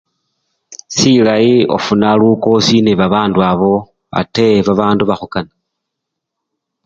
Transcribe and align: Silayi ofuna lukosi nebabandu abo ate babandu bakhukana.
Silayi 0.97 1.55
ofuna 1.75 2.09
lukosi 2.19 2.77
nebabandu 2.83 3.39
abo 3.51 3.73
ate 4.21 4.47
babandu 4.65 5.03
bakhukana. 5.09 5.53